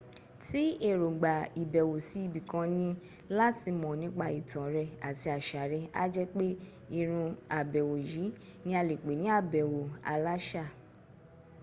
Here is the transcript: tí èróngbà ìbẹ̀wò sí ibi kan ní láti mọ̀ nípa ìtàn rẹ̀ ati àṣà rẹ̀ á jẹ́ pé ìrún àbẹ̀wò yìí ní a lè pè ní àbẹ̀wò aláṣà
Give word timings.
tí 0.45 0.61
èróngbà 0.89 1.33
ìbẹ̀wò 1.63 1.95
sí 2.07 2.17
ibi 2.27 2.39
kan 2.51 2.67
ní 2.77 2.85
láti 3.37 3.69
mọ̀ 3.81 3.93
nípa 4.01 4.25
ìtàn 4.39 4.67
rẹ̀ 4.75 4.91
ati 5.07 5.27
àṣà 5.37 5.63
rẹ̀ 5.73 5.83
á 6.01 6.03
jẹ́ 6.13 6.31
pé 6.35 6.45
ìrún 6.99 7.27
àbẹ̀wò 7.59 7.95
yìí 8.09 8.25
ní 8.65 8.71
a 8.79 8.81
lè 8.89 8.95
pè 9.03 9.11
ní 9.21 9.25
àbẹ̀wò 9.39 9.81
aláṣà 10.13 10.65